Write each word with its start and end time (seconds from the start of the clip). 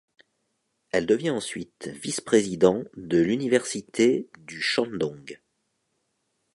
Elle 0.89 1.05
devient 1.05 1.29
ensuite 1.29 1.87
vice-président 1.89 2.83
de 2.97 3.19
l'université 3.21 4.27
du 4.39 4.59
Shandong. 4.59 5.39